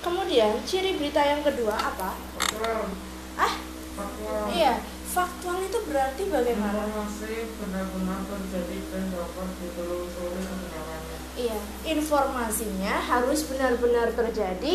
[0.00, 2.88] kemudian ciri berita yang kedua apa Faktual.
[3.36, 3.54] ah
[3.96, 4.42] Faktual.
[4.52, 4.80] iya
[5.10, 11.18] faktual itu berarti bagaimana Informasi benar-benar terjadi dan dapat ditelusuri kebenarannya.
[11.40, 14.74] Iya, informasinya harus benar-benar terjadi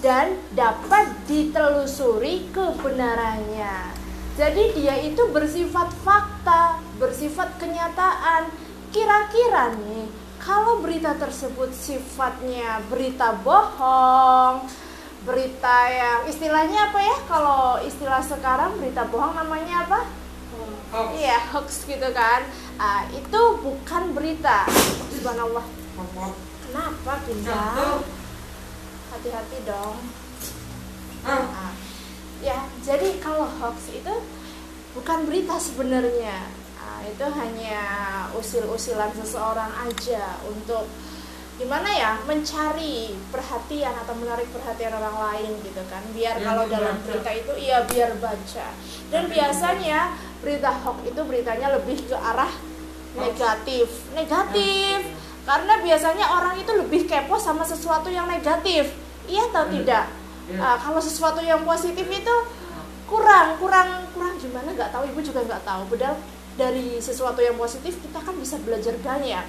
[0.00, 3.92] dan dapat ditelusuri kebenarannya.
[4.36, 8.48] Jadi dia itu bersifat fakta, bersifat kenyataan.
[8.92, 10.08] Kira-kira nih,
[10.46, 14.62] kalau berita tersebut sifatnya berita bohong,
[15.26, 17.16] berita yang istilahnya apa ya?
[17.26, 20.06] Kalau istilah sekarang berita bohong namanya apa?
[20.94, 21.18] Hoax.
[21.18, 22.46] Iya, hoax gitu kan.
[22.78, 24.70] Ah, itu bukan berita.
[25.10, 25.66] Subhanallah.
[26.70, 27.98] Kenapa pindah?
[29.10, 29.98] Hati-hati dong.
[31.26, 31.74] Ah,
[32.38, 34.14] ya, jadi kalau hoax itu
[34.94, 36.54] bukan berita sebenarnya.
[36.86, 37.82] Ah, itu hanya
[38.38, 40.86] usil-usilan seseorang aja untuk
[41.56, 46.04] gimana ya mencari perhatian atau menarik perhatian orang lain gitu kan.
[46.14, 48.66] Biar Biar kalau dalam berita itu iya biar baca.
[49.10, 52.52] Dan biasanya berita hoax itu beritanya lebih ke arah
[53.18, 53.88] negatif.
[54.14, 54.98] Negatif.
[55.42, 58.94] Karena biasanya orang itu lebih kepo sama sesuatu yang negatif.
[59.26, 59.72] Iya atau Iya.
[59.82, 60.04] tidak.
[60.62, 62.34] Ah, kalau sesuatu yang positif itu
[63.10, 64.38] kurang kurang kurang.
[64.38, 64.70] Gimana?
[64.70, 65.02] Nggak tahu.
[65.10, 65.82] Ibu juga nggak tahu.
[65.90, 66.16] Padahal
[66.56, 69.44] dari sesuatu yang positif kita kan bisa belajar banyak.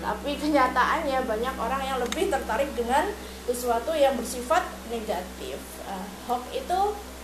[0.00, 3.12] Tapi kenyataannya banyak orang yang lebih tertarik dengan
[3.44, 5.60] sesuatu yang bersifat negatif.
[5.84, 6.80] Ah, hoax itu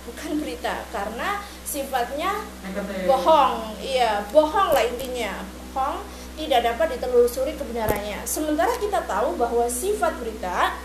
[0.08, 3.08] bukan berita karena sifatnya Negatif.
[3.08, 3.76] bohong.
[3.80, 5.40] Iya bohong lah intinya.
[5.72, 6.04] Bohong
[6.36, 8.24] tidak dapat ditelusuri kebenarannya.
[8.28, 10.76] Sementara kita tahu bahwa sifat berita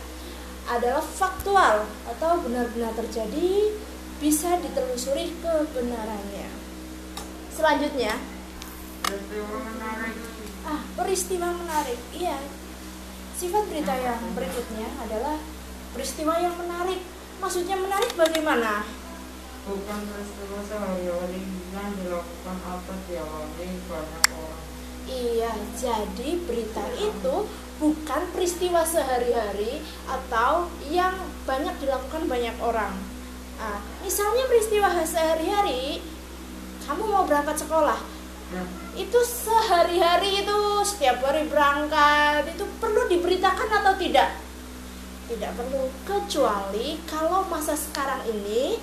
[0.72, 3.76] adalah faktual atau benar-benar terjadi
[4.24, 6.48] bisa ditelusuri kebenarannya.
[7.52, 8.16] Selanjutnya
[9.12, 10.16] Peristiwa menarik.
[10.64, 12.40] ah peristiwa menarik iya
[13.36, 15.36] sifat berita yang berikutnya adalah
[15.92, 17.04] peristiwa yang menarik
[17.44, 18.88] maksudnya menarik bagaimana
[19.62, 24.62] Bukan peristiwa sehari-hari yang dilakukan atau dialami banyak orang.
[25.06, 27.36] Iya, jadi berita itu
[27.78, 31.14] bukan peristiwa sehari-hari atau yang
[31.46, 32.98] banyak dilakukan banyak orang.
[33.62, 36.02] Nah, misalnya peristiwa sehari-hari,
[36.82, 38.02] kamu mau berangkat sekolah,
[38.52, 38.64] Ya.
[39.00, 44.36] itu sehari-hari itu setiap hari berangkat itu perlu diberitakan atau tidak?
[45.32, 48.76] Tidak perlu, kecuali kalau masa sekarang ini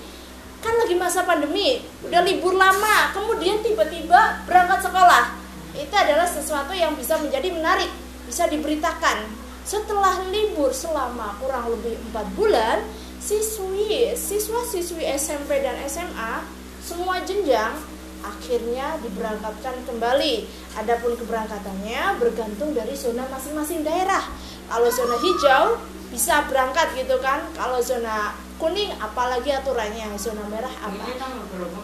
[0.65, 5.37] kan lagi masa pandemi, udah libur lama, kemudian tiba-tiba berangkat sekolah.
[5.77, 7.93] Itu adalah sesuatu yang bisa menjadi menarik,
[8.27, 9.29] bisa diberitakan.
[9.69, 12.81] Setelah libur selama kurang lebih empat bulan,
[13.21, 16.43] siswi, siswa-siswi SMP dan SMA
[16.81, 17.77] semua jenjang
[18.23, 20.47] akhirnya diberangkatkan kembali.
[20.79, 24.25] Adapun keberangkatannya bergantung dari zona masing-masing daerah.
[24.69, 25.65] Kalau zona hijau
[26.09, 27.47] bisa berangkat gitu kan.
[27.55, 31.05] Kalau zona kuning apalagi aturannya, zona merah apa?
[31.05, 31.79] Ini tanggal berapa?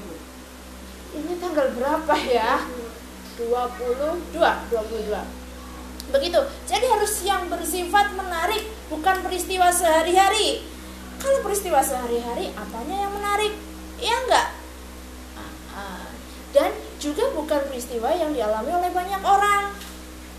[1.15, 2.53] Ini tanggal berapa ya?
[3.39, 5.45] 22, 22.
[6.15, 6.41] Begitu.
[6.71, 10.63] Jadi harus yang bersifat menarik, bukan peristiwa sehari-hari.
[11.19, 13.53] Kalau peristiwa sehari-hari, apanya yang menarik?
[13.99, 14.64] Ya enggak?
[16.55, 16.71] Dan
[17.03, 19.75] juga bukan peristiwa yang dialami oleh banyak orang.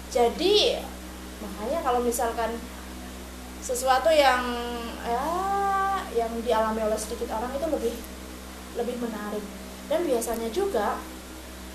[0.08, 0.80] Jadi
[1.44, 2.56] makanya kalau misalkan
[3.60, 4.40] sesuatu yang
[5.04, 5.28] ya
[6.16, 7.96] yang dialami oleh sedikit orang itu lebih
[8.80, 9.44] lebih menarik.
[9.92, 10.96] Dan biasanya juga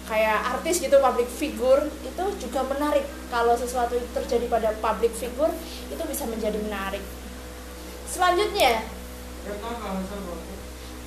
[0.09, 3.05] kayak artis gitu public figure itu juga menarik.
[3.29, 5.53] Kalau sesuatu itu terjadi pada public figure
[5.93, 7.05] itu bisa menjadi menarik.
[8.09, 8.89] Selanjutnya.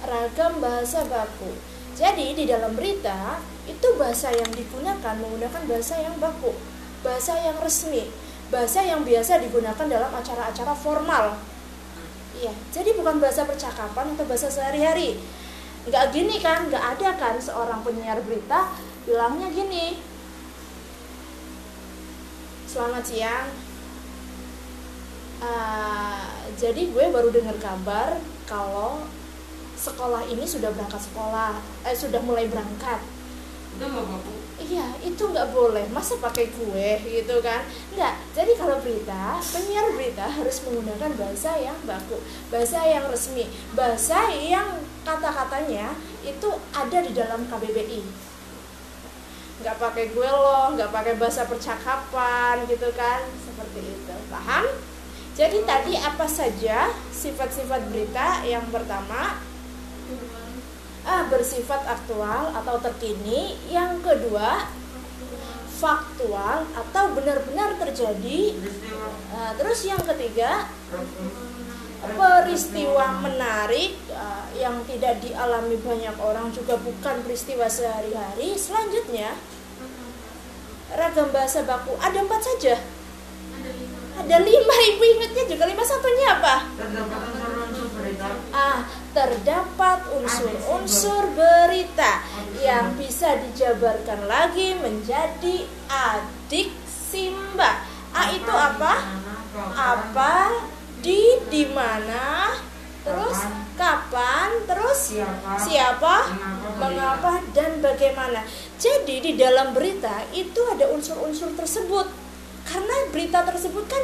[0.06, 3.40] Ragam bahasa baku jadi di dalam berita
[3.70, 6.52] itu bahasa yang digunakan menggunakan bahasa yang baku
[7.04, 8.10] bahasa yang resmi
[8.54, 11.42] bahasa yang biasa digunakan dalam acara-acara formal.
[12.38, 15.18] Iya jadi bukan bahasa percakapan atau bahasa sehari-hari.
[15.90, 18.70] Nggak gini kan nggak ada kan seorang penyiar berita
[19.10, 19.98] bilangnya gini.
[22.70, 23.50] Selamat siang.
[25.44, 28.16] Ah, jadi gue baru dengar kabar
[28.48, 29.04] kalau
[29.84, 33.04] sekolah ini sudah berangkat sekolah eh sudah mulai berangkat
[33.74, 34.34] Itu nggak baku.
[34.62, 35.90] Iya, itu nggak boleh.
[35.90, 37.66] Masa pakai kue gitu kan?
[37.98, 38.16] Nggak.
[38.38, 42.22] Jadi kalau berita, penyiar berita harus menggunakan bahasa yang baku,
[42.54, 48.06] bahasa yang resmi, bahasa yang kata-katanya itu ada di dalam KBBI.
[49.66, 53.26] Nggak pakai gue loh, nggak pakai bahasa percakapan gitu kan?
[53.42, 54.16] Seperti itu.
[54.30, 54.70] Paham?
[55.34, 58.46] Jadi tadi apa saja sifat-sifat berita?
[58.46, 59.42] Yang pertama,
[61.06, 63.58] ah, bersifat aktual atau terkini.
[63.70, 64.68] Yang kedua,
[65.84, 68.56] faktual atau benar-benar terjadi.
[69.36, 70.72] Nah, terus yang ketiga,
[72.12, 78.60] peristiwa menarik uh, yang tidak dialami banyak orang juga bukan peristiwa sehari-hari.
[78.60, 79.32] Selanjutnya
[80.94, 82.76] ragam bahasa baku ada empat saja.
[84.20, 84.76] Ada lima.
[84.94, 86.56] Ibu ingatnya juga lima satunya apa?
[88.54, 88.86] Ah,
[89.18, 92.22] terdapat unsur-unsur berita
[92.62, 97.82] yang bisa dijabarkan lagi menjadi adik Simba.
[98.14, 98.94] A itu apa?
[99.74, 100.54] Apa?
[101.02, 102.54] Di di mana?
[103.02, 103.42] Terus
[103.74, 104.70] kapan?
[104.70, 105.18] Terus
[105.58, 106.16] Siapa?
[106.78, 108.46] Mengapa dan bagaimana?
[108.78, 112.06] Jadi di dalam berita itu ada unsur-unsur tersebut.
[112.70, 114.04] Karena berita tersebut kan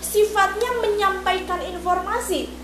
[0.00, 2.59] sifatnya menyampaikan informasi.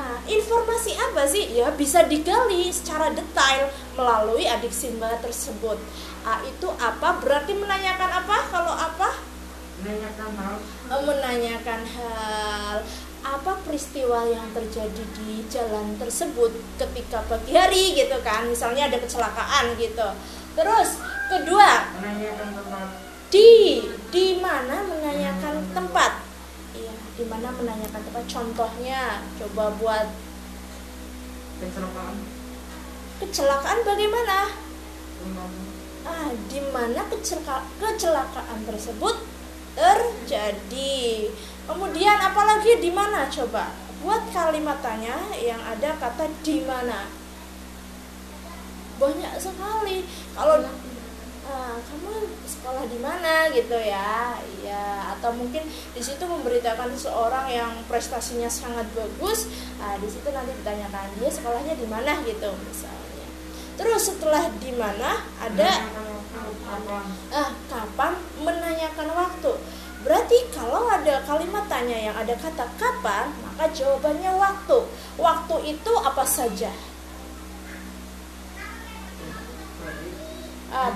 [0.00, 1.52] Nah, informasi apa sih?
[1.52, 5.76] Ya bisa digali secara detail melalui adik Simba tersebut.
[6.24, 7.20] A itu apa?
[7.20, 8.36] Berarti menanyakan apa?
[8.48, 9.20] Kalau apa?
[9.84, 10.56] Menanyakan hal
[10.88, 12.76] Eh, Menanyakan hal
[13.20, 19.76] apa peristiwa yang terjadi di jalan tersebut ketika pagi hari gitu kan misalnya ada kecelakaan
[19.76, 20.08] gitu
[20.56, 20.96] terus
[21.28, 22.88] kedua menanyakan tempat
[23.28, 26.29] di di mana menanyakan tempat
[27.20, 28.24] iya di mana menanyakan tempat?
[28.24, 30.08] Contohnya coba buat
[31.60, 32.16] kecelakaan.
[33.20, 34.38] Kecelakaan bagaimana?
[36.08, 39.20] Ah di mana kecelaka- kecelakaan tersebut
[39.76, 41.28] terjadi?
[41.68, 43.28] Kemudian apalagi di mana?
[43.28, 47.04] Coba buat kalimat tanya yang ada kata di mana.
[48.96, 50.08] Banyak sekali.
[50.32, 50.64] Kalau
[51.50, 53.50] ah, kamu sekolah di mana?
[53.50, 54.38] Gitu ya.
[54.38, 55.18] Iya.
[55.18, 59.50] Atau mungkin di situ memberitakan seseorang yang prestasinya sangat bagus.
[59.82, 62.22] Ah, di situ nanti ditanyakan dia sekolahnya di mana?
[62.22, 63.26] Gitu misalnya.
[63.74, 65.70] Terus setelah di mana ada
[66.70, 69.52] kapan ah kapan menanyakan waktu?
[70.00, 74.78] Berarti kalau ada kalimat tanya yang ada kata kapan maka jawabannya waktu
[75.20, 76.72] waktu itu apa saja?
[80.70, 80.94] Ah,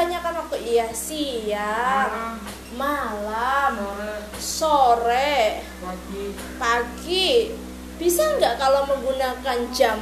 [0.00, 2.40] ditanyakan waktu iya siang
[2.72, 6.24] malam malam sore sore pagi.
[6.56, 7.52] pagi.
[8.00, 10.00] Bisa nggak kalau menggunakan jam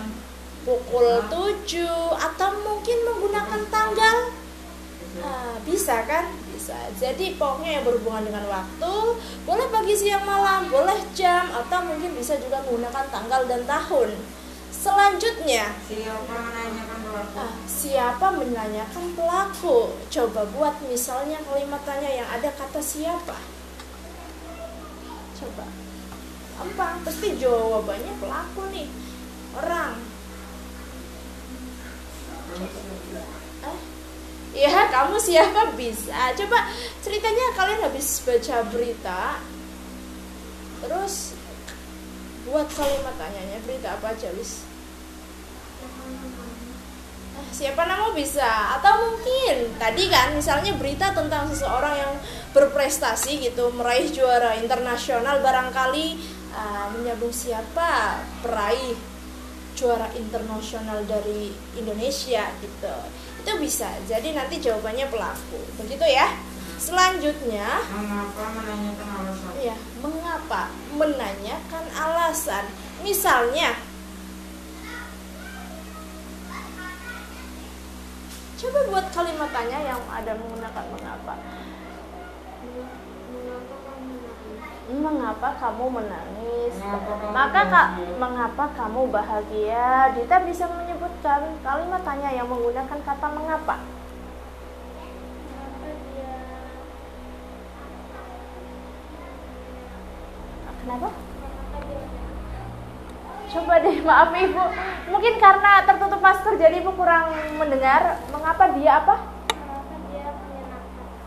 [0.62, 1.66] pukul 7
[2.14, 4.16] atau mungkin menggunakan tanggal?
[5.18, 6.30] Ah, bisa kan?
[6.54, 6.78] Bisa.
[6.94, 8.94] Jadi pokoknya yang berhubungan dengan waktu
[9.42, 14.14] boleh pagi siang malam boleh jam atau mungkin bisa juga menggunakan tanggal dan tahun
[14.78, 15.74] selanjutnya.
[15.90, 17.36] Siapa menanyakan pelaku?
[17.36, 19.78] Ah, siapa menanyakan pelaku?
[20.06, 23.36] Coba buat misalnya kalimat tanya yang ada kata siapa.
[25.38, 25.66] Coba.
[26.58, 28.88] Gampang pasti jawabannya pelaku nih.
[29.58, 29.94] Orang.
[33.62, 33.78] Eh,
[34.58, 35.76] Iya, kamu siapa?
[35.78, 36.34] Bisa.
[36.34, 36.72] Coba
[37.04, 39.38] ceritanya kalian habis baca berita,
[40.82, 41.37] terus
[42.48, 44.64] buat kalimat tanyanya berita apa aja, Wis?
[47.38, 48.76] Ah, Siapa nama bisa?
[48.80, 52.12] Atau mungkin tadi kan misalnya berita tentang seseorang yang
[52.56, 56.18] berprestasi gitu, meraih juara internasional barangkali
[56.56, 58.24] ah, menyambung siapa?
[58.40, 58.96] Peraih
[59.78, 62.96] juara internasional dari Indonesia gitu.
[63.44, 63.86] Itu bisa.
[64.10, 65.60] Jadi nanti jawabannya pelaku.
[65.78, 66.26] Begitu ya.
[66.78, 69.50] Selanjutnya mengapa menanyakan alasan?
[69.58, 72.64] ya mengapa menanyakan alasan.
[73.02, 73.74] Misalnya
[78.58, 81.34] coba buat kalimat tanya yang ada menggunakan mengapa.
[84.88, 86.74] Mengapa kamu menangis?
[86.80, 90.16] Mengapa kamu maka kak mengapa kamu bahagia?
[90.16, 93.76] Dita bisa menyebutkan kalimat tanya yang menggunakan kata mengapa.
[100.78, 101.27] Kenapa
[103.48, 104.64] coba deh maaf ibu.
[105.08, 108.20] Mungkin karena tertutup masker jadi ibu kurang mendengar.
[108.28, 109.16] Mengapa dia apa?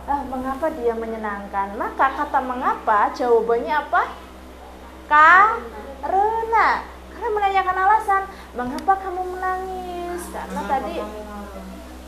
[0.10, 1.78] Ah mengapa dia menyenangkan?
[1.78, 4.04] Maka kata mengapa jawabannya apa?
[5.10, 6.86] Karena.
[7.12, 8.24] Karena menanyakan alasan
[8.58, 10.22] mengapa kamu menangis?
[10.34, 10.98] Karena Mengapa tadi?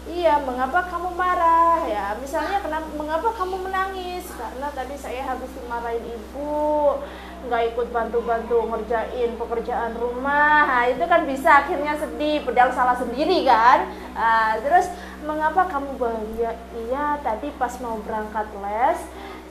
[0.03, 1.87] Iya, mengapa kamu marah?
[1.87, 4.27] Ya, misalnya kenapa mengapa kamu menangis?
[4.35, 6.99] Karena tadi saya habis dimarahin ibu,
[7.47, 10.63] nggak ikut bantu-bantu ngerjain pekerjaan rumah.
[10.63, 13.87] Nah, itu kan bisa akhirnya sedih, padahal salah sendiri kan.
[14.15, 14.87] Ah, terus
[15.23, 16.55] mengapa kamu bahagia?
[16.75, 18.99] Iya, tadi pas mau berangkat les,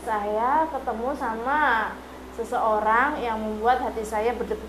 [0.03, 1.93] saya ketemu sama
[2.35, 4.65] seseorang yang membuat hati saya berdebar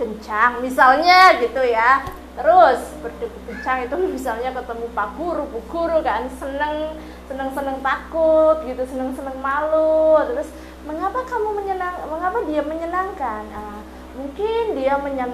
[0.00, 2.00] kencang misalnya gitu ya
[2.32, 6.96] terus berdebar kencang itu misalnya ketemu pak guru bu guru kan seneng
[7.28, 10.48] seneng seneng takut gitu seneng seneng malu terus
[10.82, 13.80] mengapa kamu menyenang mengapa dia menyenangkan uh,
[14.18, 15.30] mungkin dia menyen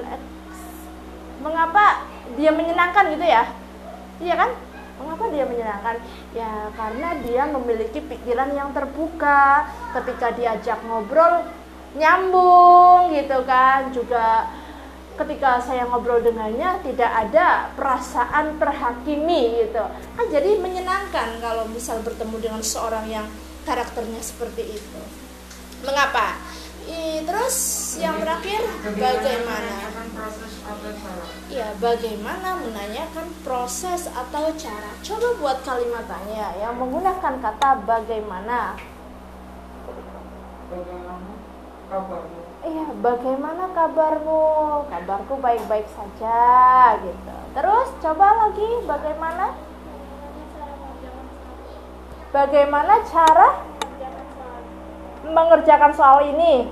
[1.41, 2.05] mengapa
[2.37, 3.45] dia menyenangkan gitu ya
[4.21, 4.51] iya kan
[4.99, 5.97] Mengapa dia menyenangkan?
[6.35, 9.71] Ya karena dia memiliki pikiran yang terbuka.
[9.95, 11.47] Ketika diajak ngobrol
[11.95, 13.95] nyambung gitu kan.
[13.95, 14.51] Juga
[15.15, 19.87] ketika saya ngobrol dengannya tidak ada perasaan terhakimi gitu.
[20.19, 23.27] Kan jadi menyenangkan kalau misal bertemu dengan seorang yang
[23.63, 25.01] karakternya seperti itu.
[25.87, 26.39] Mengapa?
[26.89, 27.57] I, terus
[28.01, 28.65] yang terakhir
[28.97, 29.93] bagaimana?
[31.53, 34.91] Ya, bagaimana menanyakan proses atau cara?
[35.05, 38.81] Coba buat kalimat tanya yang menggunakan kata bagaimana.
[40.73, 41.33] Bagaimana
[41.93, 42.41] kabarmu?
[42.65, 44.43] Iya, bagaimana kabarmu?
[44.89, 46.41] Kabarku baik-baik saja
[47.05, 47.37] gitu.
[47.53, 49.47] Terus coba lagi bagaimana?
[52.29, 53.61] Bagaimana cara
[55.31, 56.69] mengerjakan soal ini?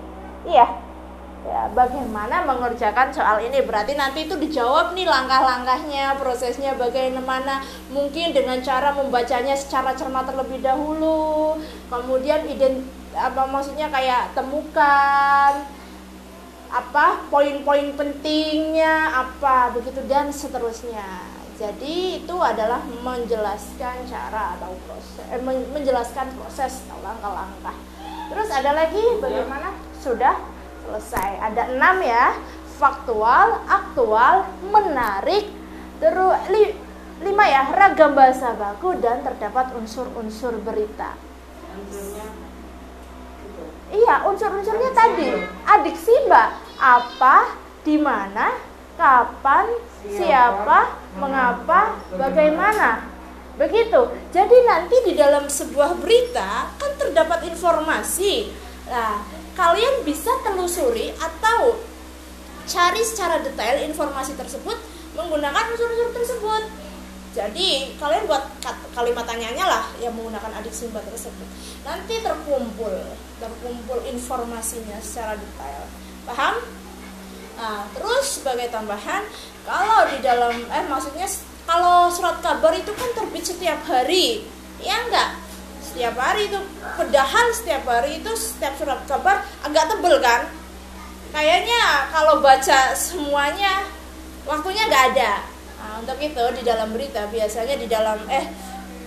[0.46, 0.86] Iya.
[1.46, 3.62] Ya, bagaimana mengerjakan soal ini?
[3.62, 7.62] Berarti nanti itu dijawab nih langkah-langkahnya, prosesnya bagaimana?
[7.94, 11.54] Mungkin dengan cara membacanya secara cermat terlebih dahulu.
[11.86, 12.82] Kemudian ident
[13.14, 15.64] apa maksudnya kayak temukan
[16.66, 21.30] apa poin-poin pentingnya apa begitu dan seterusnya.
[21.56, 27.85] Jadi itu adalah menjelaskan cara atau proses eh, menjelaskan proses langkah-langkah.
[28.26, 29.70] Terus ada lagi bagaimana?
[30.02, 30.36] Sudah
[30.86, 31.30] selesai.
[31.52, 32.34] Ada enam ya.
[32.76, 35.48] Faktual, aktual, menarik,
[35.96, 36.76] terus li,
[37.24, 41.16] lima ya ragam bahasa baku dan terdapat unsur-unsur berita.
[43.88, 45.40] Iya, unsur-unsurnya tadi.
[45.64, 48.52] Adiksi mbak, apa, di mana,
[49.00, 49.72] kapan,
[50.04, 53.08] siapa, mengapa, bagaimana.
[53.56, 54.00] Begitu.
[54.36, 58.52] Jadi nanti di dalam sebuah berita kan terdapat informasi.
[58.86, 59.24] Nah,
[59.56, 61.80] kalian bisa telusuri atau
[62.68, 64.76] cari secara detail informasi tersebut
[65.16, 66.62] menggunakan unsur-unsur tersebut.
[67.36, 68.48] Jadi kalian buat
[68.96, 71.48] kalimat tanyanya lah yang menggunakan adik sumber tersebut.
[71.84, 72.92] Nanti terkumpul,
[73.40, 75.84] terkumpul informasinya secara detail.
[76.24, 76.60] Paham?
[77.56, 79.24] Nah, terus sebagai tambahan,
[79.64, 81.24] kalau di dalam eh maksudnya
[81.66, 84.46] kalau surat kabar itu kan terbit setiap hari,
[84.78, 85.46] ya enggak?
[85.96, 86.60] setiap hari itu.
[86.92, 90.44] Padahal setiap hari itu setiap surat kabar agak tebel kan?
[91.32, 93.88] Kayaknya kalau baca semuanya
[94.44, 95.32] waktunya nggak ada.
[95.80, 98.44] Nah, untuk itu di dalam berita biasanya di dalam eh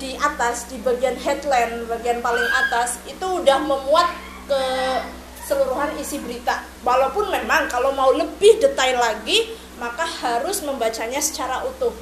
[0.01, 4.09] di atas di bagian headline bagian paling atas itu udah memuat
[4.49, 4.61] ke
[5.45, 6.65] seluruhan isi berita.
[6.81, 9.45] Walaupun memang kalau mau lebih detail lagi
[9.77, 11.93] maka harus membacanya secara utuh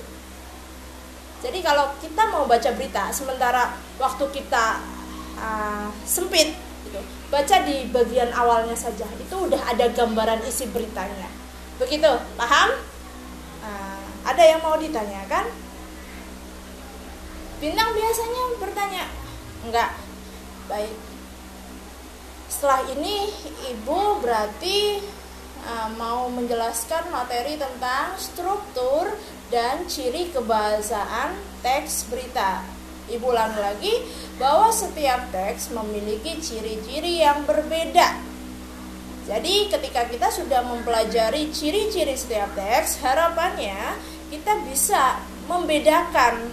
[1.47, 4.83] jadi kalau kita mau baca berita, sementara waktu kita
[5.39, 6.51] uh, sempit,
[6.83, 6.99] gitu,
[7.31, 11.31] baca di bagian awalnya saja, itu udah ada gambaran isi beritanya.
[11.79, 12.75] Begitu, paham?
[13.63, 15.47] Uh, ada yang mau ditanyakan?
[17.63, 19.05] Bintang biasanya bertanya,
[19.63, 19.95] enggak.
[20.67, 20.99] Baik.
[22.51, 23.31] Setelah ini
[23.71, 24.99] ibu berarti
[25.63, 29.15] uh, mau menjelaskan materi tentang struktur
[29.47, 32.63] dan ciri kebahasaan teks berita.
[33.07, 34.03] Ibu ulang lagi
[34.35, 38.19] bahwa setiap teks memiliki ciri-ciri yang berbeda.
[39.27, 43.95] Jadi ketika kita sudah mempelajari ciri-ciri setiap teks, harapannya
[44.27, 46.51] kita bisa membedakan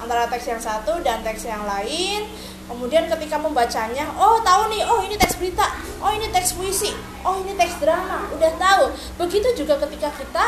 [0.00, 2.24] antara teks yang satu dan teks yang lain.
[2.64, 5.66] Kemudian ketika membacanya, oh tahu nih, oh ini teks berita,
[6.00, 6.94] oh ini teks puisi,
[7.26, 8.84] oh ini teks drama, udah tahu.
[9.18, 10.46] Begitu juga ketika kita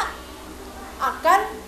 [1.02, 1.61] akan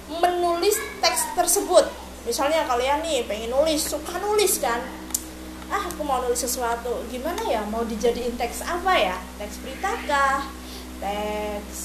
[1.35, 1.87] tersebut.
[2.25, 4.81] Misalnya kalian nih pengen nulis suka nulis kan?
[5.69, 7.05] Ah aku mau nulis sesuatu.
[7.13, 7.61] Gimana ya?
[7.69, 9.17] Mau dijadiin teks apa ya?
[9.37, 10.49] Teks berita kah?
[11.03, 11.81] Teks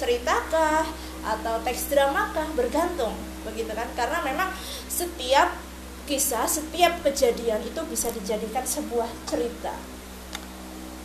[0.00, 0.86] cerita kah?
[1.26, 2.48] Atau teks drama kah?
[2.56, 3.12] Bergantung
[3.44, 3.90] begitu kan?
[3.92, 4.48] Karena memang
[4.88, 5.52] setiap
[6.06, 9.74] kisah setiap kejadian itu bisa dijadikan sebuah cerita.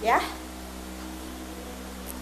[0.05, 0.21] Ya